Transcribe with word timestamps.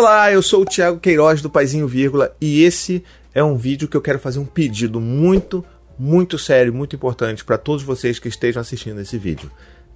Olá, 0.00 0.32
eu 0.32 0.40
sou 0.40 0.62
o 0.62 0.64
Thiago 0.64 0.98
Queiroz 0.98 1.42
do 1.42 1.50
Paizinho 1.50 1.86
Vírgula 1.86 2.34
e 2.40 2.62
esse 2.62 3.04
é 3.34 3.44
um 3.44 3.54
vídeo 3.54 3.86
que 3.86 3.94
eu 3.94 4.00
quero 4.00 4.18
fazer 4.18 4.38
um 4.38 4.46
pedido 4.46 4.98
muito, 4.98 5.62
muito 5.98 6.38
sério, 6.38 6.72
muito 6.72 6.96
importante 6.96 7.44
para 7.44 7.58
todos 7.58 7.82
vocês 7.82 8.18
que 8.18 8.26
estejam 8.26 8.62
assistindo 8.62 8.98
esse 8.98 9.18
vídeo. 9.18 9.50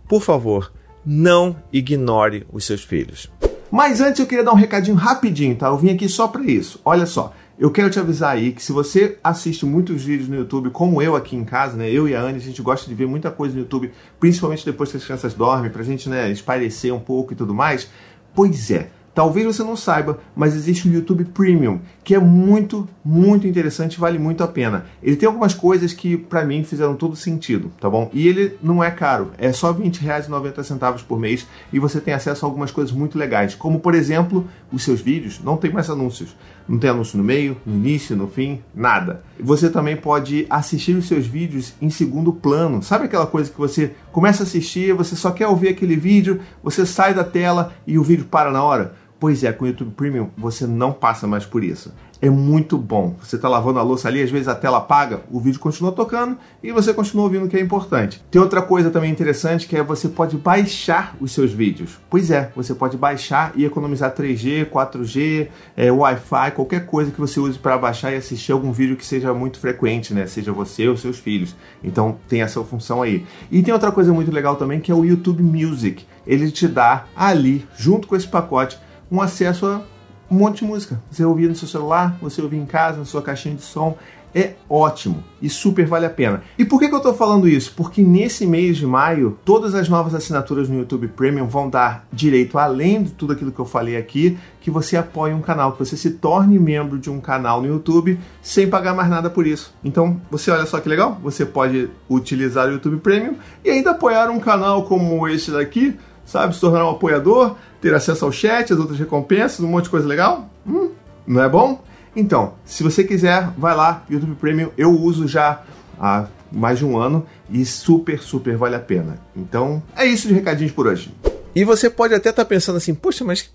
Por 0.06 0.21
favor, 0.21 0.71
não 1.06 1.56
ignore 1.72 2.46
os 2.53 2.67
seus 2.67 2.85
filhos. 2.85 3.32
Mas 3.71 4.03
antes 4.03 4.21
eu 4.21 4.27
queria 4.27 4.45
dar 4.45 4.53
um 4.53 4.56
recadinho 4.56 4.95
rapidinho, 4.95 5.56
tá? 5.56 5.69
Eu 5.69 5.79
vim 5.79 5.88
aqui 5.88 6.07
só 6.07 6.29
para 6.29 6.43
isso. 6.43 6.79
Olha 6.84 7.07
só, 7.07 7.32
eu 7.59 7.71
quero 7.71 7.89
te 7.89 7.98
avisar 7.98 8.36
aí 8.36 8.52
que 8.52 8.62
se 8.62 8.73
você 8.73 9.16
assiste 9.25 9.64
muitos 9.64 10.05
vídeos 10.05 10.29
no 10.29 10.36
YouTube, 10.36 10.68
como 10.68 11.00
eu 11.00 11.16
aqui 11.16 11.34
em 11.34 11.46
casa, 11.46 11.79
né? 11.79 11.91
Eu 11.91 12.07
e 12.07 12.14
a 12.14 12.21
Anne, 12.21 12.36
a 12.36 12.43
gente 12.43 12.61
gosta 12.61 12.86
de 12.86 12.95
ver 12.95 13.07
muita 13.07 13.30
coisa 13.30 13.55
no 13.55 13.61
YouTube, 13.61 13.91
principalmente 14.21 14.66
depois 14.66 14.91
que 14.91 14.98
as 14.98 15.05
crianças 15.05 15.32
dormem, 15.32 15.71
pra 15.71 15.82
gente, 15.82 16.11
né, 16.11 16.30
espairecer 16.30 16.95
um 16.95 17.00
pouco 17.00 17.32
e 17.32 17.36
tudo 17.36 17.55
mais. 17.55 17.89
Pois 18.34 18.71
é, 18.71 18.91
Talvez 19.14 19.46
você 19.46 19.62
não 19.62 19.76
saiba, 19.76 20.18
mas 20.34 20.56
existe 20.56 20.88
o 20.88 20.92
YouTube 20.92 21.24
Premium, 21.26 21.80
que 22.02 22.14
é 22.14 22.18
muito, 22.18 22.88
muito 23.05 23.46
interessante 23.46 24.00
vale 24.00 24.18
muito 24.18 24.42
a 24.42 24.48
pena. 24.48 24.86
Ele 25.02 25.14
tem 25.14 25.27
algumas 25.27 25.55
coisas 25.55 25.92
que 25.92 26.16
para 26.16 26.45
mim 26.45 26.64
fizeram 26.64 26.96
todo 26.96 27.14
sentido, 27.14 27.70
tá 27.80 27.88
bom? 27.88 28.10
E 28.12 28.27
ele 28.27 28.58
não 28.60 28.82
é 28.82 28.91
caro, 28.91 29.30
é 29.38 29.52
só 29.52 29.70
R$ 29.70 29.84
20,90 29.84 31.05
por 31.05 31.20
mês 31.20 31.46
e 31.72 31.78
você 31.78 32.00
tem 32.00 32.12
acesso 32.12 32.45
a 32.45 32.48
algumas 32.48 32.72
coisas 32.72 32.92
muito 32.92 33.16
legais, 33.16 33.55
como 33.55 33.78
por 33.78 33.95
exemplo, 33.95 34.48
os 34.72 34.82
seus 34.82 35.00
vídeos 35.00 35.41
não 35.44 35.56
tem 35.56 35.72
mais 35.72 35.88
anúncios. 35.88 36.34
Não 36.66 36.78
tem 36.78 36.88
anúncio 36.88 37.19
no 37.19 37.24
meio, 37.24 37.58
no 37.66 37.74
início, 37.74 38.16
no 38.16 38.27
fim, 38.27 38.62
nada. 38.74 39.22
Você 39.38 39.69
também 39.69 39.96
pode 39.96 40.46
assistir 40.48 40.96
os 40.96 41.06
seus 41.06 41.27
vídeos 41.27 41.74
em 41.80 41.91
segundo 41.91 42.33
plano. 42.33 42.83
Sabe 42.83 43.05
aquela 43.05 43.27
coisa 43.27 43.50
que 43.50 43.58
você 43.58 43.92
começa 44.10 44.42
a 44.42 44.46
assistir, 44.46 44.94
você 44.94 45.14
só 45.14 45.30
quer 45.30 45.46
ouvir 45.46 45.69
aquele 45.69 45.94
vídeo, 45.94 46.41
você 46.62 46.86
sai 46.86 47.12
da 47.12 47.22
tela 47.22 47.74
e 47.86 47.98
o 47.98 48.02
vídeo 48.02 48.24
para 48.24 48.50
na 48.50 48.62
hora? 48.62 48.94
Pois 49.24 49.42
é, 49.42 49.51
com 49.55 49.64
o 49.64 49.69
YouTube 49.69 49.92
Premium 49.92 50.28
você 50.37 50.66
não 50.66 50.92
passa 50.92 51.27
mais 51.27 51.46
por 51.46 51.64
isso. 51.64 51.95
É 52.20 52.28
muito 52.28 52.77
bom. 52.77 53.16
Você 53.23 53.37
está 53.37 53.48
lavando 53.48 53.78
a 53.78 53.83
louça 53.83 54.06
ali, 54.06 54.22
às 54.22 54.30
vezes 54.30 54.48
a 54.48 54.55
tela 54.55 54.77
apaga, 54.77 55.22
o 55.30 55.41
vídeo 55.41 55.58
continua 55.58 55.92
tocando 55.92 56.36
e 56.62 56.70
você 56.70 56.92
continua 56.92 57.25
ouvindo 57.25 57.47
o 57.47 57.48
que 57.48 57.56
é 57.56 57.61
importante. 57.61 58.22
Tem 58.30 58.39
outra 58.39 58.61
coisa 58.61 58.91
também 58.91 59.11
interessante 59.11 59.67
que 59.67 59.78
é 59.78 59.83
você 59.83 60.11
pode 60.11 60.36
baixar 60.36 61.17
os 61.22 61.33
seus 61.33 61.55
vídeos. 61.55 61.98
Pois 62.11 62.30
é, 62.30 62.52
você 62.55 62.75
pode 62.75 62.98
baixar 62.98 63.52
e 63.56 63.64
economizar 63.64 64.14
3G, 64.14 64.67
4G, 64.67 65.48
é, 65.75 65.91
Wi-Fi, 65.91 66.50
qualquer 66.55 66.84
coisa 66.84 67.11
que 67.11 67.19
você 67.19 67.41
use 67.41 67.58
para 67.58 67.78
baixar 67.78 68.12
e 68.12 68.17
assistir 68.17 68.52
algum 68.52 68.72
vídeo 68.72 68.95
que 68.95 69.06
seja 69.06 69.33
muito 69.33 69.58
frequente, 69.58 70.12
né? 70.12 70.27
Seja 70.27 70.52
você 70.52 70.86
ou 70.86 70.98
seus 70.98 71.19
filhos. 71.19 71.56
Então 71.83 72.19
tem 72.28 72.42
essa 72.42 72.62
função 72.62 73.00
aí. 73.00 73.25
E 73.50 73.62
tem 73.62 73.72
outra 73.72 73.91
coisa 73.91 74.12
muito 74.12 74.30
legal 74.30 74.56
também 74.56 74.80
que 74.80 74.92
é 74.92 74.95
o 74.95 75.02
YouTube 75.02 75.42
Music. 75.42 76.05
Ele 76.27 76.50
te 76.50 76.69
dá 76.69 77.06
ali, 77.17 77.67
junto 77.75 78.06
com 78.06 78.14
esse 78.14 78.28
pacote, 78.28 78.78
um 79.10 79.20
acesso 79.20 79.66
a 79.66 79.83
um 80.30 80.36
monte 80.36 80.58
de 80.58 80.64
música. 80.64 81.00
Você 81.10 81.24
ouvir 81.24 81.48
no 81.48 81.55
seu 81.55 81.69
celular, 81.69 82.16
você 82.20 82.42
ouvir 82.42 82.56
em 82.56 82.66
casa, 82.66 82.98
na 82.98 83.05
sua 83.05 83.22
caixinha 83.22 83.55
de 83.55 83.62
som. 83.62 83.96
É 84.36 84.55
ótimo 84.69 85.22
e 85.41 85.48
super 85.48 85.86
vale 85.86 86.06
a 86.06 86.11
pena. 86.11 86.42
E 86.58 86.64
por 86.64 86.80
que, 86.80 86.88
que 86.88 86.94
eu 86.94 86.98
estou 86.98 87.14
falando 87.14 87.48
isso? 87.48 87.72
Porque 87.77 88.02
nesse 88.02 88.44
mês 88.44 88.77
de 88.77 88.84
maio, 88.84 89.38
todas 89.44 89.77
as 89.77 89.88
novas 89.88 90.12
assinaturas 90.12 90.69
no 90.69 90.77
YouTube 90.77 91.06
Premium 91.06 91.46
vão 91.46 91.70
dar 91.70 92.05
direito, 92.12 92.58
além 92.58 93.05
de 93.05 93.12
tudo 93.12 93.33
aquilo 93.33 93.52
que 93.52 93.61
eu 93.61 93.64
falei 93.64 93.96
aqui, 93.96 94.36
que 94.61 94.72
você 94.72 94.96
apoie 94.96 95.33
um 95.33 95.41
canal, 95.41 95.70
que 95.70 95.78
você 95.78 95.96
se 95.96 96.11
torne 96.11 96.58
membro 96.58 96.98
de 96.98 97.08
um 97.08 97.20
canal 97.20 97.62
no 97.62 97.68
YouTube 97.68 98.18
sem 98.42 98.68
pagar 98.68 98.92
mais 98.92 99.08
nada 99.08 99.30
por 99.30 99.46
isso. 99.46 99.72
Então, 99.84 100.20
você 100.28 100.50
olha 100.50 100.66
só 100.66 100.80
que 100.80 100.89
legal, 100.89 101.16
você 101.22 101.46
pode 101.46 101.89
utilizar 102.11 102.66
o 102.66 102.72
YouTube 102.72 102.96
Premium 102.96 103.36
e 103.64 103.70
ainda 103.70 103.92
apoiar 103.92 104.30
um 104.30 104.41
canal 104.41 104.83
como 104.83 105.28
esse 105.28 105.52
daqui, 105.52 105.96
sabe? 106.27 106.55
Se 106.55 106.61
tornar 106.61 106.84
um 106.86 106.91
apoiador, 106.91 107.56
ter 107.80 107.94
acesso 107.94 108.25
ao 108.25 108.33
chat, 108.33 108.72
as 108.72 108.78
outras 108.78 108.98
recompensas, 108.98 109.61
um 109.61 109.69
monte 109.69 109.84
de 109.84 109.91
coisa 109.91 110.06
legal. 110.06 110.48
Hum, 110.67 110.91
não 111.27 111.42
é 111.42 111.48
bom? 111.48 111.83
Então, 112.17 112.55
se 112.64 112.83
você 112.83 113.03
quiser, 113.03 113.50
vai 113.58 113.75
lá, 113.75 114.05
YouTube 114.08 114.36
Premium, 114.36 114.70
eu 114.78 114.91
uso 114.91 115.27
já 115.27 115.62
há 115.98 116.27
mais 116.50 116.78
de 116.78 116.84
um 116.84 116.97
ano 116.97 117.27
e 117.50 117.64
super, 117.64 118.20
super 118.20 118.57
vale 118.57 118.77
a 118.77 118.80
pena. 118.80 119.18
Então, 119.36 119.83
é 119.96 120.07
isso 120.07 120.29
de 120.29 120.35
recadinhos 120.35 120.73
por 120.73 120.86
hoje. 120.86 121.12
E 121.55 121.64
você 121.64 121.90
pode 121.90 122.14
até 122.14 122.30
estar 122.30 122.45
tá 122.45 122.48
pensando 122.48 122.77
assim, 122.77 122.95
poxa, 122.95 123.24
mas 123.24 123.51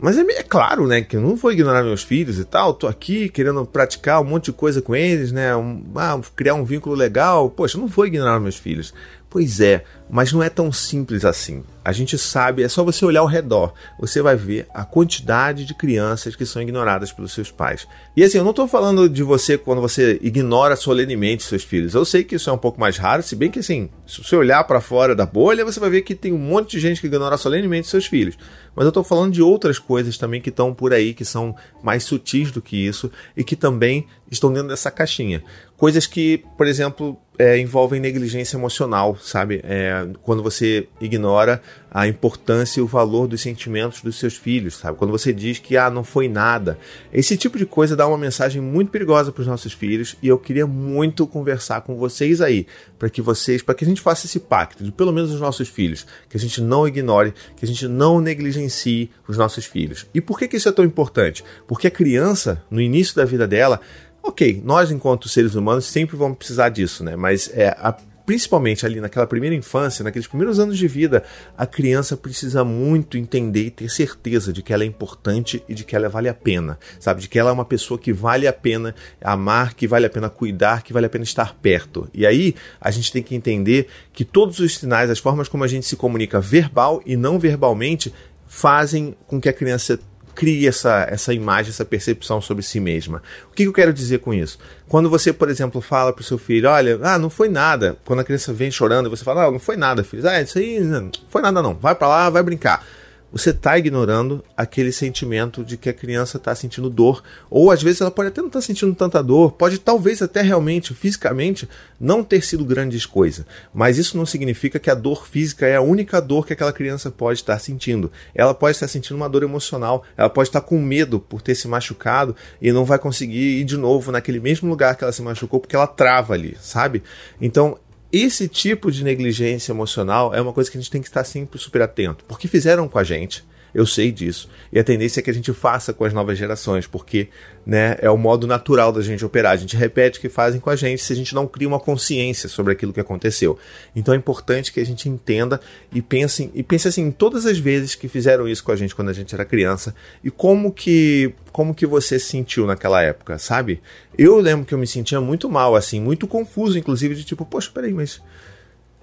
mas 0.00 0.16
é, 0.16 0.20
é, 0.20 0.42
claro, 0.42 0.86
né, 0.86 1.02
que 1.02 1.16
eu 1.16 1.20
não 1.20 1.34
vou 1.34 1.50
ignorar 1.50 1.82
meus 1.82 2.04
filhos 2.04 2.38
e 2.38 2.44
tal. 2.44 2.72
Tô 2.72 2.86
aqui 2.86 3.28
querendo 3.28 3.64
praticar 3.66 4.20
um 4.20 4.24
monte 4.24 4.46
de 4.46 4.52
coisa 4.52 4.80
com 4.80 4.94
eles, 4.94 5.32
né? 5.32 5.56
Um, 5.56 5.82
ah, 5.96 6.20
criar 6.36 6.54
um 6.54 6.64
vínculo 6.64 6.94
legal. 6.94 7.50
Poxa, 7.50 7.76
não 7.76 7.88
vou 7.88 8.06
ignorar 8.06 8.38
meus 8.38 8.56
filhos. 8.56 8.94
Pois 9.28 9.60
é, 9.60 9.84
mas 10.10 10.32
não 10.32 10.42
é 10.42 10.48
tão 10.48 10.72
simples 10.72 11.24
assim. 11.24 11.62
A 11.84 11.92
gente 11.92 12.18
sabe, 12.18 12.62
é 12.62 12.68
só 12.68 12.84
você 12.84 13.04
olhar 13.04 13.20
ao 13.20 13.26
redor, 13.26 13.72
você 13.98 14.20
vai 14.20 14.36
ver 14.36 14.66
a 14.74 14.84
quantidade 14.84 15.64
de 15.64 15.74
crianças 15.74 16.36
que 16.36 16.44
são 16.44 16.60
ignoradas 16.60 17.12
pelos 17.12 17.32
seus 17.32 17.50
pais. 17.50 17.86
E 18.14 18.22
assim, 18.22 18.38
eu 18.38 18.44
não 18.44 18.50
estou 18.50 18.68
falando 18.68 19.08
de 19.08 19.22
você 19.22 19.56
quando 19.56 19.80
você 19.80 20.18
ignora 20.22 20.76
solenemente 20.76 21.42
seus 21.42 21.64
filhos. 21.64 21.94
Eu 21.94 22.04
sei 22.04 22.24
que 22.24 22.34
isso 22.34 22.50
é 22.50 22.52
um 22.52 22.58
pouco 22.58 22.78
mais 22.78 22.98
raro, 22.98 23.22
se 23.22 23.34
bem 23.34 23.50
que 23.50 23.60
assim, 23.60 23.88
se 24.06 24.22
você 24.22 24.36
olhar 24.36 24.64
para 24.64 24.80
fora 24.80 25.14
da 25.14 25.24
bolha, 25.24 25.64
você 25.64 25.80
vai 25.80 25.88
ver 25.88 26.02
que 26.02 26.14
tem 26.14 26.32
um 26.32 26.38
monte 26.38 26.72
de 26.72 26.80
gente 26.80 27.00
que 27.00 27.06
ignora 27.06 27.36
solenemente 27.36 27.88
seus 27.88 28.06
filhos. 28.06 28.36
Mas 28.76 28.84
eu 28.84 28.90
estou 28.90 29.02
falando 29.02 29.32
de 29.32 29.42
outras 29.42 29.78
coisas 29.78 30.16
também 30.16 30.40
que 30.40 30.50
estão 30.50 30.72
por 30.72 30.92
aí, 30.92 31.12
que 31.12 31.24
são 31.24 31.56
mais 31.82 32.04
sutis 32.04 32.52
do 32.52 32.62
que 32.62 32.76
isso 32.76 33.10
e 33.36 33.42
que 33.42 33.56
também 33.56 34.06
estão 34.30 34.52
dentro 34.52 34.68
dessa 34.68 34.90
caixinha. 34.90 35.42
Coisas 35.76 36.06
que, 36.06 36.44
por 36.56 36.66
exemplo, 36.66 37.18
é, 37.38 37.58
envolvem 37.58 38.00
negligência 38.00 38.56
emocional, 38.56 39.16
sabe? 39.20 39.60
É, 39.64 39.97
quando 40.22 40.42
você 40.42 40.88
ignora 41.00 41.62
a 41.90 42.06
importância 42.06 42.80
e 42.80 42.82
o 42.82 42.86
valor 42.86 43.26
dos 43.26 43.40
sentimentos 43.40 44.02
dos 44.02 44.18
seus 44.18 44.34
filhos, 44.34 44.76
sabe? 44.76 44.98
Quando 44.98 45.10
você 45.10 45.32
diz 45.32 45.58
que 45.58 45.76
ah, 45.76 45.90
não 45.90 46.04
foi 46.04 46.28
nada. 46.28 46.78
Esse 47.12 47.36
tipo 47.36 47.56
de 47.56 47.64
coisa 47.64 47.96
dá 47.96 48.06
uma 48.06 48.18
mensagem 48.18 48.60
muito 48.60 48.90
perigosa 48.90 49.32
para 49.32 49.40
os 49.40 49.46
nossos 49.46 49.72
filhos 49.72 50.16
e 50.22 50.28
eu 50.28 50.38
queria 50.38 50.66
muito 50.66 51.26
conversar 51.26 51.80
com 51.80 51.96
vocês 51.96 52.40
aí, 52.40 52.66
para 52.98 53.08
que 53.08 53.22
vocês, 53.22 53.62
para 53.62 53.74
que 53.74 53.84
a 53.84 53.88
gente 53.88 54.00
faça 54.00 54.26
esse 54.26 54.40
pacto 54.40 54.84
de 54.84 54.92
pelo 54.92 55.12
menos 55.12 55.32
os 55.32 55.40
nossos 55.40 55.68
filhos, 55.68 56.06
que 56.28 56.36
a 56.36 56.40
gente 56.40 56.60
não 56.60 56.86
ignore, 56.86 57.32
que 57.56 57.64
a 57.64 57.68
gente 57.68 57.88
não 57.88 58.20
negligencie 58.20 59.10
os 59.26 59.36
nossos 59.36 59.64
filhos. 59.64 60.06
E 60.12 60.20
por 60.20 60.38
que, 60.38 60.48
que 60.48 60.56
isso 60.56 60.68
é 60.68 60.72
tão 60.72 60.84
importante? 60.84 61.44
Porque 61.66 61.86
a 61.86 61.90
criança, 61.90 62.62
no 62.70 62.80
início 62.80 63.16
da 63.16 63.24
vida 63.24 63.46
dela, 63.46 63.80
Ok, 64.20 64.60
nós, 64.64 64.90
enquanto 64.90 65.28
seres 65.28 65.54
humanos, 65.54 65.86
sempre 65.86 66.16
vamos 66.16 66.36
precisar 66.36 66.68
disso, 66.68 67.02
né? 67.02 67.16
Mas 67.16 67.50
é, 67.54 67.68
a, 67.68 67.96
principalmente 68.28 68.84
ali 68.84 69.00
naquela 69.00 69.26
primeira 69.26 69.56
infância, 69.56 70.04
naqueles 70.04 70.28
primeiros 70.28 70.58
anos 70.58 70.76
de 70.76 70.86
vida, 70.86 71.24
a 71.56 71.64
criança 71.64 72.14
precisa 72.14 72.62
muito 72.62 73.16
entender 73.16 73.64
e 73.64 73.70
ter 73.70 73.88
certeza 73.88 74.52
de 74.52 74.62
que 74.62 74.70
ela 74.70 74.82
é 74.82 74.86
importante 74.86 75.64
e 75.66 75.72
de 75.72 75.82
que 75.82 75.96
ela 75.96 76.10
vale 76.10 76.28
a 76.28 76.34
pena, 76.34 76.78
sabe? 77.00 77.22
De 77.22 77.28
que 77.30 77.38
ela 77.38 77.48
é 77.48 77.52
uma 77.54 77.64
pessoa 77.64 77.98
que 77.98 78.12
vale 78.12 78.46
a 78.46 78.52
pena 78.52 78.94
amar, 79.18 79.72
que 79.72 79.88
vale 79.88 80.04
a 80.04 80.10
pena 80.10 80.28
cuidar, 80.28 80.82
que 80.82 80.92
vale 80.92 81.06
a 81.06 81.08
pena 81.08 81.24
estar 81.24 81.54
perto. 81.54 82.06
E 82.12 82.26
aí 82.26 82.54
a 82.78 82.90
gente 82.90 83.10
tem 83.10 83.22
que 83.22 83.34
entender 83.34 83.88
que 84.12 84.26
todos 84.26 84.58
os 84.58 84.76
sinais, 84.76 85.08
as 85.08 85.18
formas 85.18 85.48
como 85.48 85.64
a 85.64 85.66
gente 85.66 85.86
se 85.86 85.96
comunica 85.96 86.38
verbal 86.38 87.00
e 87.06 87.16
não 87.16 87.38
verbalmente, 87.38 88.12
fazem 88.46 89.16
com 89.26 89.40
que 89.40 89.48
a 89.48 89.54
criança 89.54 89.98
crie 90.38 90.68
essa, 90.68 91.04
essa 91.10 91.34
imagem, 91.34 91.70
essa 91.70 91.84
percepção 91.84 92.40
sobre 92.40 92.62
si 92.62 92.78
mesma. 92.78 93.20
O 93.50 93.54
que, 93.56 93.64
que 93.64 93.68
eu 93.68 93.72
quero 93.72 93.92
dizer 93.92 94.20
com 94.20 94.32
isso? 94.32 94.56
Quando 94.86 95.10
você, 95.10 95.32
por 95.32 95.50
exemplo, 95.50 95.80
fala 95.80 96.12
para 96.12 96.22
o 96.22 96.24
seu 96.24 96.38
filho, 96.38 96.70
olha, 96.70 96.96
ah, 97.02 97.18
não 97.18 97.28
foi 97.28 97.48
nada. 97.48 97.96
Quando 98.04 98.20
a 98.20 98.24
criança 98.24 98.52
vem 98.52 98.70
chorando, 98.70 99.10
você 99.10 99.24
fala, 99.24 99.46
ah, 99.46 99.50
não 99.50 99.58
foi 99.58 99.76
nada, 99.76 100.04
filho. 100.04 100.28
Ah, 100.28 100.40
isso 100.40 100.56
aí 100.56 100.78
não 100.78 101.10
foi 101.28 101.42
nada 101.42 101.60
não. 101.60 101.74
Vai 101.74 101.92
para 101.96 102.06
lá, 102.06 102.30
vai 102.30 102.44
brincar 102.44 102.86
você 103.30 103.50
está 103.50 103.78
ignorando 103.78 104.42
aquele 104.56 104.90
sentimento 104.90 105.64
de 105.64 105.76
que 105.76 105.88
a 105.88 105.92
criança 105.92 106.38
está 106.38 106.54
sentindo 106.54 106.88
dor. 106.88 107.22
Ou 107.50 107.70
às 107.70 107.82
vezes 107.82 108.00
ela 108.00 108.10
pode 108.10 108.28
até 108.28 108.40
não 108.40 108.48
estar 108.48 108.60
tá 108.60 108.66
sentindo 108.66 108.94
tanta 108.94 109.22
dor, 109.22 109.52
pode 109.52 109.78
talvez 109.78 110.22
até 110.22 110.40
realmente, 110.40 110.94
fisicamente, 110.94 111.68
não 112.00 112.24
ter 112.24 112.42
sido 112.42 112.64
grandes 112.64 113.04
coisas. 113.04 113.44
Mas 113.72 113.98
isso 113.98 114.16
não 114.16 114.24
significa 114.24 114.78
que 114.78 114.90
a 114.90 114.94
dor 114.94 115.26
física 115.26 115.66
é 115.66 115.76
a 115.76 115.80
única 115.80 116.20
dor 116.20 116.46
que 116.46 116.52
aquela 116.52 116.72
criança 116.72 117.10
pode 117.10 117.40
estar 117.40 117.58
sentindo. 117.58 118.10
Ela 118.34 118.54
pode 118.54 118.76
estar 118.76 118.88
sentindo 118.88 119.16
uma 119.16 119.28
dor 119.28 119.42
emocional, 119.42 120.04
ela 120.16 120.30
pode 120.30 120.48
estar 120.48 120.60
com 120.60 120.78
medo 120.80 121.20
por 121.20 121.42
ter 121.42 121.54
se 121.54 121.68
machucado 121.68 122.34
e 122.60 122.72
não 122.72 122.84
vai 122.84 122.98
conseguir 122.98 123.60
ir 123.60 123.64
de 123.64 123.76
novo 123.76 124.10
naquele 124.10 124.40
mesmo 124.40 124.68
lugar 124.68 124.96
que 124.96 125.04
ela 125.04 125.12
se 125.12 125.22
machucou 125.22 125.60
porque 125.60 125.76
ela 125.76 125.86
trava 125.86 126.34
ali, 126.34 126.56
sabe? 126.60 127.02
Então 127.40 127.78
esse 128.12 128.48
tipo 128.48 128.90
de 128.90 129.04
negligência 129.04 129.72
emocional 129.72 130.34
é 130.34 130.40
uma 130.40 130.52
coisa 130.52 130.70
que 130.70 130.78
a 130.78 130.80
gente 130.80 130.90
tem 130.90 131.02
que 131.02 131.08
estar 131.08 131.24
sempre 131.24 131.58
super 131.58 131.82
atento, 131.82 132.24
porque 132.26 132.48
fizeram 132.48 132.88
com 132.88 132.98
a 132.98 133.04
gente. 133.04 133.44
Eu 133.74 133.86
sei 133.86 134.10
disso. 134.10 134.48
E 134.72 134.78
a 134.78 134.84
tendência 134.84 135.20
é 135.20 135.22
que 135.22 135.30
a 135.30 135.34
gente 135.34 135.52
faça 135.52 135.92
com 135.92 136.04
as 136.04 136.12
novas 136.12 136.38
gerações, 136.38 136.86
porque 136.86 137.28
né, 137.66 137.96
é 138.00 138.10
o 138.10 138.16
modo 138.16 138.46
natural 138.46 138.90
da 138.90 139.02
gente 139.02 139.24
operar. 139.24 139.52
A 139.52 139.56
gente 139.56 139.76
repete 139.76 140.18
o 140.18 140.20
que 140.20 140.28
fazem 140.28 140.60
com 140.60 140.70
a 140.70 140.76
gente 140.76 141.02
se 141.02 141.12
a 141.12 141.16
gente 141.16 141.34
não 141.34 141.46
cria 141.46 141.68
uma 141.68 141.78
consciência 141.78 142.48
sobre 142.48 142.72
aquilo 142.72 142.92
que 142.92 143.00
aconteceu. 143.00 143.58
Então 143.94 144.14
é 144.14 144.16
importante 144.16 144.72
que 144.72 144.80
a 144.80 144.86
gente 144.86 145.08
entenda 145.08 145.60
e 145.92 146.00
pense, 146.00 146.50
e 146.54 146.62
pense 146.62 146.88
assim, 146.88 147.10
todas 147.10 147.46
as 147.46 147.58
vezes 147.58 147.94
que 147.94 148.08
fizeram 148.08 148.48
isso 148.48 148.64
com 148.64 148.72
a 148.72 148.76
gente 148.76 148.94
quando 148.94 149.10
a 149.10 149.12
gente 149.12 149.34
era 149.34 149.44
criança 149.44 149.94
e 150.24 150.30
como 150.30 150.72
que 150.72 151.34
como 151.52 151.74
que 151.74 151.86
você 151.86 152.18
se 152.20 152.26
sentiu 152.26 152.66
naquela 152.66 153.02
época, 153.02 153.36
sabe? 153.36 153.82
Eu 154.16 154.38
lembro 154.38 154.64
que 154.64 154.72
eu 154.72 154.78
me 154.78 154.86
sentia 154.86 155.20
muito 155.20 155.50
mal, 155.50 155.74
assim, 155.74 156.00
muito 156.00 156.26
confuso, 156.26 156.78
inclusive, 156.78 157.14
de 157.16 157.24
tipo, 157.24 157.44
poxa, 157.44 157.70
peraí, 157.72 157.92
mas. 157.92 158.22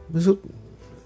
Mas 0.09 0.25
eu. 0.25 0.41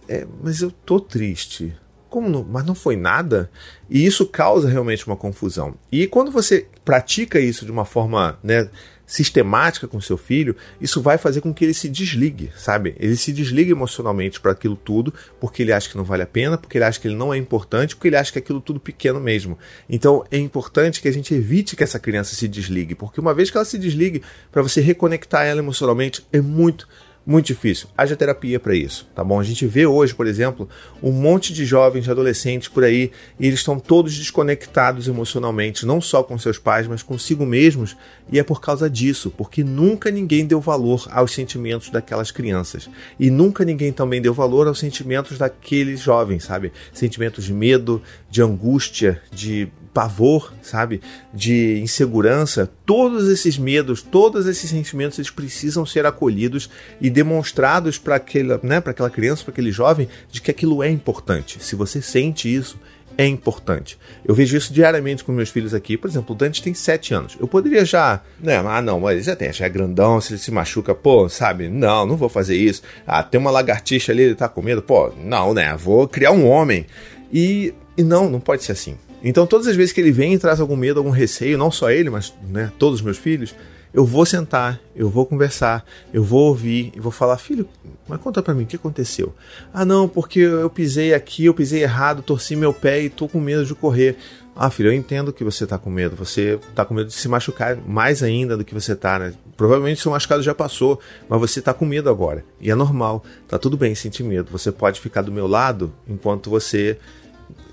É, 0.08 0.28
mas 0.44 0.62
eu 0.62 0.72
tô 0.72 1.00
triste 1.00 1.76
como 2.10 2.30
não, 2.30 2.44
mas 2.44 2.66
não 2.66 2.76
foi 2.76 2.96
nada? 2.96 3.50
E 3.90 4.06
isso 4.06 4.26
causa 4.26 4.68
realmente 4.68 5.06
uma 5.06 5.16
confusão. 5.16 5.76
E 5.92 6.08
quando 6.08 6.32
você 6.32 6.68
pratica 6.84 7.40
isso 7.40 7.66
de 7.66 7.72
uma 7.72 7.86
forma 7.86 8.38
né, 8.44 8.70
sistemática 9.10 9.88
com 9.88 10.00
seu 10.00 10.18
filho, 10.18 10.56
isso 10.80 11.02
vai 11.02 11.18
fazer 11.18 11.42
com 11.42 11.52
que 11.52 11.66
ele 11.66 11.74
se 11.74 11.90
desligue, 11.90 12.52
sabe? 12.56 12.96
Ele 13.00 13.16
se 13.16 13.34
desligue 13.34 13.72
emocionalmente 13.72 14.40
para 14.40 14.52
aquilo 14.52 14.76
tudo, 14.76 15.12
porque 15.40 15.64
ele 15.64 15.74
acha 15.74 15.90
que 15.90 15.98
não 15.98 16.04
vale 16.04 16.22
a 16.22 16.28
pena, 16.28 16.58
porque 16.58 16.78
ele 16.78 16.86
acha 16.86 17.00
que 17.00 17.08
ele 17.08 17.16
não 17.16 17.34
é 17.34 17.38
importante, 17.38 17.96
porque 17.96 18.08
ele 18.08 18.16
acha 18.18 18.32
que 18.32 18.38
é 18.38 18.42
aquilo 18.42 18.62
tudo 18.62 18.80
pequeno 18.80 19.20
mesmo. 19.20 19.58
Então 19.90 20.24
é 20.30 20.38
importante 20.38 21.02
que 21.02 21.08
a 21.08 21.14
gente 21.14 21.34
evite 21.34 21.76
que 21.76 21.84
essa 21.84 22.00
criança 22.00 22.36
se 22.36 22.48
desligue, 22.48 22.94
porque 22.94 23.20
uma 23.20 23.34
vez 23.34 23.50
que 23.50 23.58
ela 23.58 23.66
se 23.66 23.80
desligue, 23.80 24.22
para 24.52 24.62
você 24.62 24.80
reconectar 24.80 25.44
ela 25.44 25.60
emocionalmente 25.60 26.24
é 26.32 26.40
muito 26.40 26.88
muito 27.30 27.46
difícil. 27.46 27.88
Haja 27.96 28.16
terapia 28.16 28.60
para 28.60 28.74
isso, 28.74 29.08
tá 29.14 29.24
bom? 29.24 29.40
A 29.40 29.44
gente 29.44 29.68
vê 29.68 29.86
hoje, 29.86 30.16
por 30.16 30.26
exemplo, 30.26 30.68
um 31.02 31.12
monte 31.12 31.54
de 31.54 31.64
jovens, 31.64 32.10
adolescentes 32.10 32.68
por 32.68 32.84
aí, 32.84 33.12
e 33.40 33.46
eles 33.46 33.60
estão 33.60 33.80
todos 33.80 34.18
desconectados 34.18 35.08
emocionalmente, 35.08 35.86
não 35.86 36.02
só 36.02 36.24
com 36.24 36.40
seus 36.40 36.58
pais, 36.58 36.88
mas 36.88 37.04
consigo 37.04 37.46
mesmos, 37.46 37.96
e 38.32 38.40
é 38.40 38.44
por 38.44 38.60
causa 38.60 38.90
disso, 38.90 39.32
porque 39.38 39.64
nunca 39.64 40.10
ninguém 40.10 40.44
deu 40.44 40.60
valor 40.60 41.08
aos 41.12 41.32
sentimentos 41.32 41.92
daquelas 41.92 42.32
crianças. 42.32 42.90
E 43.20 43.30
nunca 43.30 43.64
ninguém 43.64 43.94
também 43.94 44.20
deu 44.20 44.34
valor 44.34 44.68
aos 44.68 44.80
sentimentos 44.80 45.38
daqueles 45.38 46.02
jovens, 46.02 46.46
sabe? 46.46 46.72
Sentimentos 46.92 47.46
de 47.46 47.54
medo, 47.54 48.02
de 48.28 48.42
angústia, 48.42 49.22
de 49.32 49.70
pavor, 49.94 50.54
sabe? 50.62 51.02
De 51.34 51.80
insegurança, 51.82 52.70
todos 52.86 53.28
esses 53.28 53.58
medos, 53.58 54.02
todos 54.02 54.46
esses 54.48 54.70
sentimentos, 54.70 55.18
eles 55.18 55.32
precisam 55.32 55.86
ser 55.86 56.06
acolhidos 56.06 56.70
e 57.02 57.10
demonstrados 57.10 57.98
para 57.98 58.16
aquela, 58.16 58.60
né, 58.64 58.80
para 58.80 58.92
aquela 58.92 59.10
criança, 59.10 59.44
para 59.44 59.52
aquele 59.52 59.72
jovem, 59.72 60.08
de 60.32 60.42
que 60.42 60.52
aquilo 60.52 60.84
é 60.84 60.90
importante. 60.90 61.64
Se 61.64 61.76
você 61.76 62.02
sente 62.02 62.54
isso, 62.54 62.78
é 63.20 63.28
importante. 63.28 64.00
Eu 64.24 64.34
vejo 64.34 64.56
isso 64.56 64.72
diariamente 64.72 65.26
com 65.26 65.34
meus 65.34 65.50
filhos 65.50 65.74
aqui. 65.74 65.98
Por 65.98 66.10
exemplo, 66.10 66.34
o 66.34 66.38
Dante 66.38 66.64
tem 66.64 66.74
7 66.74 67.14
anos. 67.14 67.38
Eu 67.38 67.50
poderia 67.50 67.84
já, 67.84 68.22
né? 68.40 68.56
Ah, 68.66 68.82
não, 68.82 69.02
mas 69.02 69.16
ele 69.16 69.24
já 69.24 69.36
tem, 69.36 69.52
já 69.52 69.66
é 69.66 69.70
grandão, 69.70 70.22
se 70.22 70.32
ele 70.32 70.40
se 70.40 70.50
machuca, 70.52 70.96
pô, 70.96 71.28
sabe? 71.28 71.68
Não, 71.68 72.06
não 72.06 72.16
vou 72.16 72.30
fazer 72.30 72.56
isso. 72.56 72.82
Ah, 73.06 73.22
tem 73.22 73.38
uma 73.38 73.52
lagartixa 73.52 74.14
ali, 74.14 74.24
ele 74.24 74.36
tá 74.36 74.48
com 74.48 74.62
medo, 74.62 74.82
pô, 74.82 75.12
não, 75.18 75.54
né? 75.54 75.76
Vou 75.76 76.08
criar 76.08 76.32
um 76.32 76.48
homem. 76.48 76.86
E, 77.30 77.74
e 77.98 78.04
não, 78.04 78.30
não 78.30 78.40
pode 78.40 78.64
ser 78.64 78.72
assim. 78.72 78.96
Então, 79.24 79.46
todas 79.46 79.68
as 79.68 79.76
vezes 79.76 79.92
que 79.92 80.00
ele 80.00 80.12
vem 80.12 80.34
e 80.34 80.40
traz 80.40 80.60
algum 80.60 80.76
medo, 80.76 81.00
algum 81.00 81.10
receio, 81.10 81.58
não 81.58 81.72
só 81.72 81.92
ele, 81.92 82.10
mas 82.10 82.34
né, 82.50 82.72
todos 82.78 83.00
os 83.00 83.06
meus 83.06 83.18
filhos, 83.18 83.54
eu 83.94 84.06
vou 84.06 84.26
sentar, 84.26 84.80
eu 84.96 85.10
vou 85.10 85.26
conversar, 85.26 85.84
eu 86.14 86.24
vou 86.24 86.48
ouvir 86.48 86.92
e 86.96 87.00
vou 87.00 87.12
falar, 87.12 87.38
filho, 87.38 87.68
mas 88.08 88.22
conta 88.22 88.42
para 88.42 88.54
mim, 88.54 88.64
o 88.64 88.68
que 88.68 88.76
aconteceu? 88.76 89.34
Ah, 89.74 89.84
não, 89.84 90.08
porque 90.08 90.40
eu 90.40 90.70
pisei 90.70 91.14
aqui, 91.14 91.46
eu 91.46 91.54
pisei 91.54 91.82
errado, 91.82 92.22
torci 92.22 92.56
meu 92.56 92.72
pé 92.72 93.02
e 93.02 93.10
tô 93.10 93.28
com 93.28 93.40
medo 93.40 93.66
de 93.66 93.74
correr. 93.74 94.16
Ah, 94.56 94.70
filho, 94.70 94.90
eu 94.90 94.94
entendo 94.94 95.32
que 95.32 95.44
você 95.44 95.66
tá 95.66 95.78
com 95.78 95.90
medo. 95.90 96.18
Você 96.18 96.60
tá 96.76 96.84
com 96.84 96.94
medo 96.94 97.08
de 97.08 97.14
se 97.14 97.30
machucar 97.30 97.78
mais 97.78 98.22
ainda 98.22 98.58
do 98.58 98.66
que 98.66 98.74
você 98.74 98.94
tá, 98.94 99.18
né? 99.18 99.34
Provavelmente 99.56 100.02
seu 100.02 100.12
machucado 100.12 100.44
já 100.44 100.54
passou, 100.54 101.00
mas 101.30 101.40
você 101.40 101.62
tá 101.62 101.74
com 101.74 101.86
medo 101.86 102.10
agora. 102.10 102.44
E 102.60 102.70
é 102.70 102.76
normal, 102.76 103.24
tá 103.48 103.58
tudo 103.58 103.78
bem 103.78 103.96
sentir 103.96 104.24
medo. 104.24 104.52
Você 104.52 104.72
pode 104.72 105.00
ficar 105.00 105.22
do 105.22 105.32
meu 105.32 105.48
lado 105.48 105.94
enquanto 106.08 106.50
você 106.50 106.98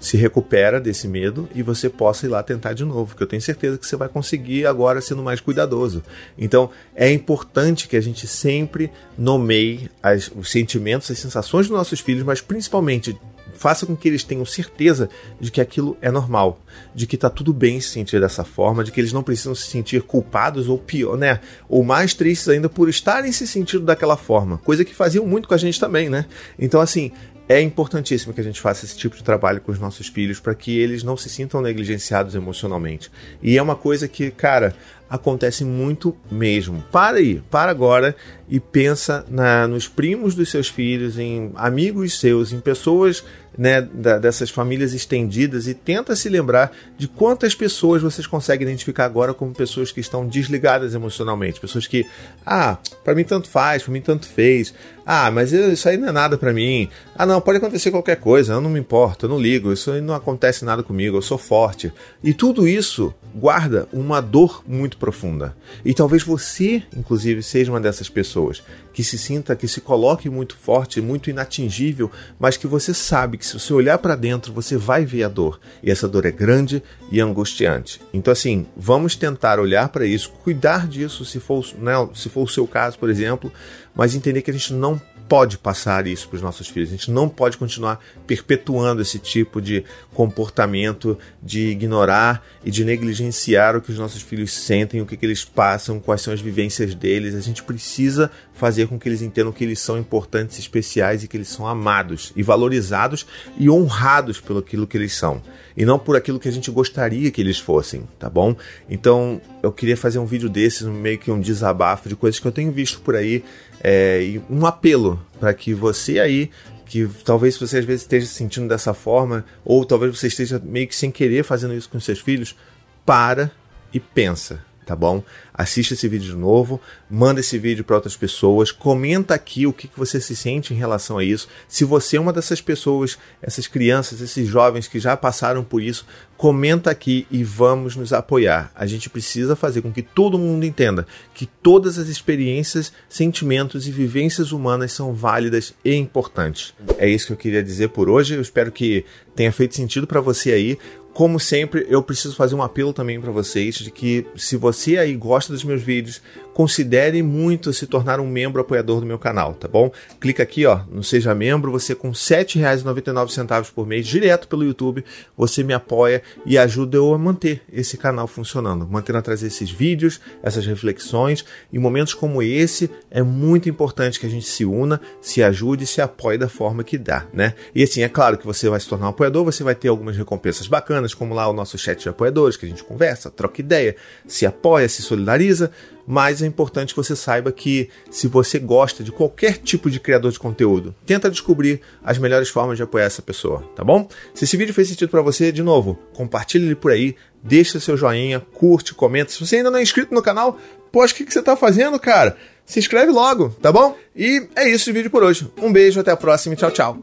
se 0.01 0.17
recupera 0.17 0.81
desse 0.81 1.09
medo 1.09 1.49
e 1.55 1.63
você 1.63 1.89
possa 1.89 2.27
ir 2.27 2.29
lá 2.29 2.43
tentar 2.43 2.73
de 2.73 2.85
novo, 2.85 3.17
que 3.17 3.23
eu 3.23 3.27
tenho 3.27 3.43
certeza 3.43 3.79
que 3.79 3.87
você 3.87 3.97
vai 3.97 4.09
conseguir 4.09 4.67
agora 4.67 5.01
sendo 5.01 5.23
mais 5.23 5.41
cuidadoso. 5.41 6.03
Então, 6.39 6.71
é 6.95 7.11
importante 7.11 7.89
que 7.89 7.97
a 7.97 8.01
gente 8.01 8.27
sempre 8.27 8.91
nomeie 9.17 9.91
as, 10.03 10.31
os 10.35 10.51
sentimentos, 10.51 11.11
as 11.11 11.19
sensações 11.19 11.67
dos 11.67 11.77
nossos 11.77 12.01
filhos, 12.01 12.23
mas 12.23 12.41
principalmente 12.41 13.19
faça 13.55 13.87
com 13.87 13.97
que 13.97 14.09
eles 14.09 14.23
tenham 14.23 14.45
certeza 14.45 15.09
de 15.41 15.51
que 15.51 15.61
aquilo 15.61 15.97
é 16.01 16.11
normal, 16.11 16.61
de 16.95 17.07
que 17.07 17.17
está 17.17 17.31
tudo 17.31 17.53
bem 17.53 17.81
se 17.81 17.89
sentir 17.89 18.21
dessa 18.21 18.45
forma, 18.45 18.85
de 18.85 18.93
que 18.93 19.01
eles 19.01 19.13
não 19.13 19.23
precisam 19.23 19.55
se 19.55 19.67
sentir 19.67 20.03
culpados 20.03 20.69
ou 20.69 20.79
pior, 20.79 21.17
né? 21.17 21.41
Ou 21.69 21.83
mais 21.83 22.15
tristes 22.15 22.49
ainda 22.49 22.69
por 22.69 22.89
estarem 22.89 23.33
se 23.33 23.47
sentindo 23.47 23.85
daquela 23.85 24.17
forma, 24.17 24.59
coisa 24.59 24.85
que 24.85 24.95
faziam 24.95 25.27
muito 25.27 25.49
com 25.49 25.55
a 25.55 25.59
gente 25.59 25.81
também, 25.81 26.09
né? 26.09 26.27
Então 26.59 26.81
assim, 26.81 27.11
é 27.49 27.61
importantíssimo 27.61 28.35
que 28.35 28.41
a 28.41 28.45
gente 28.45 28.61
faça 28.61 28.85
esse 28.85 28.97
tipo 28.97 29.17
de 29.17 29.23
trabalho 29.23 29.61
com 29.61 29.71
os 29.71 29.79
nossos 29.79 30.09
filhos 30.09 30.41
para 30.41 30.55
que 30.55 30.79
eles 30.79 31.03
não 31.03 31.17
se 31.17 31.29
sintam 31.29 31.61
negligenciados 31.61 32.35
emocionalmente. 32.35 33.11
E 33.41 33.57
é 33.57 33.63
uma 33.63 33.77
coisa 33.77 34.09
que, 34.09 34.31
cara, 34.31 34.75
acontece 35.09 35.65
muito 35.65 36.17
mesmo. 36.31 36.85
Para 36.91 37.19
aí, 37.19 37.43
para 37.51 37.71
agora 37.71 38.15
e 38.49 38.61
pensa 38.61 39.25
na, 39.29 39.67
nos 39.67 39.89
primos 39.89 40.35
dos 40.35 40.51
seus 40.51 40.69
filhos, 40.69 41.19
em 41.19 41.51
amigos 41.57 42.19
seus, 42.19 42.53
em 42.53 42.61
pessoas 42.61 43.25
né, 43.57 43.81
da, 43.81 44.19
dessas 44.19 44.51
famílias 44.51 44.93
estendidas 44.93 45.67
e 45.67 45.75
tenta 45.75 46.15
se 46.15 46.29
lembrar 46.29 46.73
de 46.97 47.09
quantas 47.09 47.55
pessoas 47.55 48.03
vocês 48.03 48.27
conseguem 48.27 48.67
identificar 48.67 49.05
agora 49.05 49.33
como 49.33 49.55
pessoas 49.55 49.91
que 49.91 50.01
estão 50.01 50.27
desligadas 50.27 50.95
emocionalmente, 50.95 51.61
pessoas 51.61 51.87
que, 51.87 52.07
ah, 52.45 52.79
para 53.03 53.15
mim 53.15 53.25
tanto 53.25 53.49
faz, 53.49 53.83
para 53.83 53.93
mim 53.93 54.01
tanto 54.01 54.27
fez, 54.27 54.75
ah, 55.05 55.31
mas 55.31 55.53
isso 55.53 55.89
aí 55.89 55.97
não 55.97 56.09
é 56.09 56.13
nada 56.13 56.37
para 56.37 56.53
mim, 56.53 56.89
ah 57.15 57.25
não, 57.25 57.41
pode 57.41 57.59
acontecer 57.59 57.91
qualquer 57.91 58.17
coisa, 58.17 58.55
eu 58.55 58.61
não 58.61 58.71
me 58.71 58.81
importo, 58.81 59.27
eu 59.27 59.31
não 59.31 59.41
ligo, 59.41 59.73
isso 59.73 59.91
aí 59.91 60.01
não 60.01 60.15
acontece 60.15 60.65
nada 60.65 60.83
comigo, 60.83 61.17
eu 61.17 61.23
sou 61.23 61.39
forte. 61.39 61.93
E 62.23 62.35
tudo 62.35 62.69
isso 62.69 63.15
guarda 63.35 63.89
uma 63.93 64.21
dor 64.21 64.63
muito 64.67 64.96
profunda. 64.97 65.57
E 65.85 65.95
talvez 65.95 66.23
você, 66.23 66.83
inclusive, 66.97 67.43
seja 67.43 67.71
uma 67.71 67.81
dessas 67.81 68.09
pessoas 68.09 68.63
que 68.93 69.05
se 69.05 69.19
sinta, 69.19 69.55
que 69.55 69.69
se 69.69 69.81
coloque 69.81 70.31
muito 70.31 70.57
forte, 70.57 71.01
muito 71.01 71.29
inatingível, 71.29 72.11
mas 72.39 72.57
que 72.57 72.67
você 72.67 72.95
sabe 72.95 73.37
que 73.37 73.47
se 73.47 73.59
você 73.59 73.73
olhar 73.73 73.99
para 73.99 74.17
dentro, 74.17 74.53
você 74.53 74.77
vai 74.77 75.05
ver 75.05 75.25
a 75.25 75.29
dor. 75.29 75.61
E 75.83 75.91
essa 75.91 76.09
dor 76.09 76.25
é 76.25 76.31
grande 76.31 76.83
e 77.13 77.21
angustiante. 77.21 78.01
Então, 78.13 78.33
assim, 78.33 78.67
vamos 78.77 79.15
tentar 79.15 79.61
olhar 79.61 79.89
para 79.91 80.07
isso, 80.07 80.31
cuidar 80.43 80.89
disso, 80.89 81.25
se 81.25 81.39
for, 81.39 81.65
né, 81.79 81.93
se 82.15 82.29
for 82.29 82.43
o 82.43 82.49
seu 82.49 82.67
caso, 82.67 82.99
por 82.99 83.11
exemplo, 83.11 83.53
mas 83.95 84.15
entender 84.15 84.43
que 84.43 84.51
a 84.51 84.55
gente 84.55 84.73
não 84.73 85.01
pode 85.29 85.59
passar 85.59 86.07
isso 86.07 86.29
para 86.29 86.37
os 86.37 86.43
nossos 86.43 86.69
filhos. 86.69 86.89
A 86.89 86.93
gente 86.93 87.11
não 87.11 87.29
pode 87.29 87.57
continuar 87.57 88.01
perpetuando 88.27 89.03
esse 89.03 89.19
tipo 89.19 89.61
de 89.61 89.85
comportamento 90.15 91.19
de 91.43 91.69
ignorar 91.69 92.45
e 92.65 92.71
de 92.71 92.85
negligenciar 92.85 93.77
o 93.77 93.81
que 93.81 93.91
os 93.91 93.99
nossos 93.99 94.23
filhos 94.23 94.53
sentem, 94.53 95.01
o 95.01 95.07
que, 95.07 95.17
que 95.17 95.27
eles 95.27 95.45
passam, 95.45 96.01
quais 96.01 96.23
são 96.23 96.33
as 96.33 96.41
vivências 96.41 96.95
deles. 96.95 97.35
A 97.35 97.41
gente 97.41 97.63
precisa 97.63 98.31
fazer 98.55 98.87
com 98.89 98.99
que 98.99 99.09
eles 99.09 99.23
entendam 99.23 99.53
que 99.53 99.65
eles 99.65 99.79
são 99.79 99.99
importantes, 99.99 100.59
especiais 100.59 101.23
e 101.23 101.29
que 101.29 101.37
eles 101.37 101.49
são 101.49 101.67
amados 101.67 102.33
e 102.35 102.43
valorizados 102.43 103.27
e 103.59 103.69
honrados 103.69 104.41
pelo 104.41 104.61
aquilo 104.61 104.87
que 104.87 104.97
eles 104.97 105.15
são 105.15 105.43
e 105.77 105.85
não 105.85 105.99
por 105.99 106.17
aquilo 106.17 106.41
que 106.41 106.49
a 106.49 106.53
gente 106.53 106.71
gostaria 106.71 107.31
que 107.31 107.41
eles 107.41 107.59
fossem, 107.59 108.09
tá 108.19 108.31
bom? 108.31 108.57
Então 108.89 109.41
eu 109.63 109.71
queria 109.71 109.97
fazer 109.97 110.19
um 110.19 110.25
vídeo 110.25 110.49
desses, 110.49 110.83
meio 110.83 111.19
que 111.19 111.31
um 111.31 111.41
desabafo 111.41 112.09
de 112.09 112.17
coisas 112.17 112.41
que 112.41 112.47
eu 112.47 112.53
tenho 112.53 112.73
visto 112.73 113.01
por 113.01 113.15
aí 113.15 113.45
é, 113.89 114.41
um 114.51 114.67
apelo 114.67 115.25
para 115.39 115.55
que 115.55 115.73
você 115.73 116.19
aí 116.19 116.51
que 116.85 117.09
talvez 117.25 117.57
você 117.57 117.79
às 117.79 117.85
vezes 117.85 118.03
esteja 118.03 118.27
se 118.27 118.35
sentindo 118.35 118.69
dessa 118.69 118.95
forma, 118.95 119.45
ou 119.65 119.85
talvez 119.85 120.17
você 120.17 120.29
esteja 120.29 120.61
meio 120.65 120.87
que 120.87 120.95
sem 120.95 121.11
querer 121.11 121.45
fazendo 121.45 121.75
isso 121.75 121.89
com 121.89 121.99
seus 121.99 122.21
filhos, 122.21 122.57
para 123.05 123.51
e 123.93 123.99
pensa 123.99 124.65
tá 124.87 124.95
bom? 124.95 125.23
Assista 125.53 125.95
esse 125.95 126.07
vídeo 126.07 126.31
de 126.31 126.37
novo, 126.37 126.81
manda 127.11 127.41
esse 127.41 127.59
vídeo 127.59 127.83
para 127.83 127.97
outras 127.97 128.17
pessoas, 128.17 128.71
comenta 128.71 129.35
aqui 129.35 129.67
o 129.67 129.73
que, 129.73 129.89
que 129.89 129.99
você 129.99 130.21
se 130.21 130.37
sente 130.37 130.73
em 130.73 130.77
relação 130.77 131.19
a 131.19 131.25
isso. 131.25 131.49
Se 131.67 131.85
você 131.85 132.17
é 132.17 132.21
uma 132.21 132.33
dessas 132.33 132.61
pessoas, 132.61 133.19
essas 133.43 133.67
crianças, 133.67 134.21
esses 134.21 134.47
jovens 134.47 134.87
que 134.87 135.01
já 135.01 135.17
passaram 135.17 135.65
por 135.65 135.83
isso, 135.83 136.07
comenta 136.37 136.91
aqui 136.91 137.27
e 137.31 137.43
vamos 137.43 137.97
nos 137.97 138.13
apoiar. 138.13 138.71
A 138.75 138.87
gente 138.87 139.11
precisa 139.11 139.57
fazer 139.57 139.83
com 139.83 139.93
que 139.93 140.03
todo 140.03 140.39
mundo 140.39 140.65
entenda 140.65 141.07
que 141.35 141.47
todas 141.47 141.99
as 141.99 142.07
experiências, 142.07 142.93
sentimentos 143.09 143.89
e 143.89 143.91
vivências 143.91 144.53
humanas 144.53 144.93
são 144.93 145.13
válidas 145.13 145.75
e 145.85 145.95
importantes. 145.95 146.75
É 146.99 147.09
isso 147.09 147.27
que 147.27 147.33
eu 147.33 147.37
queria 147.37 147.63
dizer 147.63 147.89
por 147.89 148.09
hoje. 148.09 148.35
Eu 148.35 148.43
espero 148.43 148.71
que 148.71 149.05
tenha 149.35 149.51
feito 149.51 149.75
sentido 149.75 150.07
para 150.07 150.21
você 150.21 150.53
aí 150.53 150.79
como 151.17 151.41
sempre, 151.41 151.87
eu 151.89 152.03
preciso 152.03 152.37
fazer 152.37 152.55
um 152.55 152.63
apelo 152.63 152.93
também 152.93 153.19
para 153.19 153.33
vocês 153.33 153.77
de 153.77 153.91
que 153.91 154.27
se 154.37 154.55
você 154.55 154.99
aí 154.99 155.15
gosta 155.15 155.51
dos 155.51 155.65
meus 155.65 155.81
vídeos, 155.81 156.21
considere 156.57 157.23
muito 157.23 157.71
se 157.75 157.87
tornar 157.87 158.19
um 158.19 158.27
membro 158.27 158.63
apoiador 158.63 159.01
do 159.01 159.07
meu 159.07 159.19
canal, 159.19 159.53
tá 159.53 159.69
bom? 159.69 159.93
Clica 160.19 160.43
aqui, 160.43 160.65
ó, 160.65 160.81
no 160.91 161.05
Seja 161.05 161.35
Membro, 161.35 161.71
você 161.71 161.95
com 161.95 162.09
R$ 162.09 162.15
7,99 162.15 163.73
por 163.75 163.87
mês, 163.87 164.07
direto 164.07 164.49
pelo 164.49 164.65
YouTube, 164.65 165.05
você 165.37 165.63
me 165.63 165.75
apoia 165.75 166.23
e 166.47 166.57
ajuda 166.57 166.97
eu 166.97 167.13
a 167.13 167.19
manter 167.19 167.61
esse 167.71 167.99
canal 167.99 168.27
funcionando, 168.27 168.89
mantendo 168.91 169.19
a 169.19 169.23
trazer 169.23 169.49
esses 169.49 169.71
vídeos, 169.71 170.19
essas 170.43 170.65
reflexões, 170.65 171.45
em 171.71 171.79
momentos 171.79 172.15
como 172.15 172.43
esse, 172.43 172.91
é 173.11 173.23
muito 173.23 173.69
importante 173.69 174.19
que 174.19 174.25
a 174.25 174.31
gente 174.31 174.47
se 174.47 174.65
una, 174.65 174.99
se 175.21 175.43
ajude 175.43 175.85
e 175.85 175.87
se 175.87 176.01
apoie 176.01 176.39
da 176.39 176.49
forma 176.49 176.83
que 176.83 176.97
dá, 176.97 177.27
né? 177.35 177.53
E 177.75 177.83
assim, 177.83 178.01
é 178.01 178.09
claro 178.09 178.39
que 178.39 178.47
você 178.47 178.67
vai 178.71 178.81
se 178.81 178.89
tornar 178.89 179.09
um 179.09 179.11
apoiador, 179.11 179.45
você 179.45 179.63
vai 179.63 179.75
ter 179.75 179.89
algumas 179.89 180.17
recompensas 180.17 180.67
bacanas, 180.67 181.13
como 181.13 181.35
lá 181.35 181.47
o 181.49 181.53
nosso 181.53 181.77
chat 181.77 182.01
de 182.01 182.09
apoiadores, 182.09 182.57
que 182.57 182.65
a 182.65 182.69
gente 182.71 182.83
conversa, 182.83 183.31
troca 183.31 183.61
ideia, 183.61 183.95
se 184.27 184.47
apoia, 184.47 184.89
se 184.89 185.03
solidariza, 185.03 185.71
mas 186.07 186.41
é 186.41 186.47
importante 186.47 186.95
que 186.95 186.97
você 186.97 187.17
saiba 187.17 187.51
que 187.51 187.91
se 188.11 188.29
você 188.29 188.59
gosta 188.59 189.03
de 189.03 189.11
qualquer 189.11 189.59
tipo 189.59 189.91
de 189.91 189.99
criador 189.99 190.31
de 190.31 190.39
conteúdo, 190.39 190.95
tenta 191.05 191.31
descobrir 191.31 191.81
as 192.05 192.19
melhores 192.19 192.49
formas 192.49 192.77
de 192.77 192.83
apoiar 192.83 193.07
essa 193.07 193.23
pessoa, 193.23 193.63
tá 193.75 193.83
bom? 193.83 194.09
Se 194.35 194.45
esse 194.45 194.57
vídeo 194.57 194.73
fez 194.73 194.89
sentido 194.89 195.09
para 195.09 195.23
você, 195.23 195.51
de 195.51 195.63
novo, 195.63 195.99
compartilhe 196.15 196.67
ele 196.67 196.77
por 196.77 196.93
aí, 196.93 197.17
deixa 197.43 197.81
seu 197.81 197.97
joinha, 197.97 198.41
curte, 198.41 198.95
comenta. 198.95 199.33
Se 199.33 199.45
você 199.45 199.57
ainda 199.57 199.71
não 199.71 199.79
é 199.79 199.83
inscrito 199.83 200.15
no 200.15 200.23
canal, 200.23 200.59
poxa, 200.93 201.13
o 201.15 201.17
que, 201.17 201.25
que 201.25 201.33
você 201.33 201.43
tá 201.43 201.57
fazendo, 201.57 201.99
cara? 201.99 202.37
Se 202.65 202.79
inscreve 202.79 203.13
logo, 203.13 203.51
tá 203.61 203.73
bom? 203.73 203.97
E 204.15 204.49
é 204.57 204.69
isso 204.69 204.91
o 204.91 204.93
vídeo 204.93 205.11
por 205.11 205.23
hoje. 205.23 205.51
Um 205.61 205.73
beijo, 205.73 206.01
até 206.01 206.11
a 206.11 206.17
próxima 206.17 206.55
e 206.55 206.57
tchau, 206.57 206.71
tchau. 206.71 206.99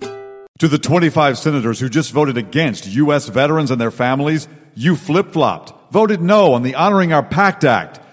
To 0.59 0.69
the 0.69 0.77
25 0.77 1.35
senators 1.35 1.81
who 1.81 1.89
just 1.91 2.13
voted 2.13 2.37
against 2.37 2.85
U.S. 2.95 3.27
veterans 3.27 3.71
and 3.71 3.77
their 3.77 3.91
families, 3.91 4.47
you 4.75 4.95
flip 4.95 5.31
flopped, 5.31 5.73
voted 5.91 6.21
no 6.21 6.53
on 6.53 6.61
the 6.61 6.75
Honoring 6.75 7.11
Our 7.11 7.23
Pact 7.23 7.65
Act. 7.65 8.02